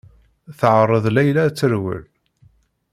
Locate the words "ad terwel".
1.45-2.03